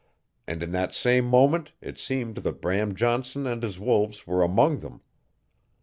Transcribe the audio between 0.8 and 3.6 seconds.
same moment it seemed that Bram Johnson